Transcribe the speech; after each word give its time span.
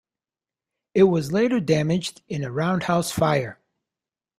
It 0.95 1.03
was 1.03 1.31
later 1.31 1.59
damaged 1.59 2.23
in 2.27 2.43
a 2.43 2.51
roundhouse 2.51 3.11
fire. 3.11 3.59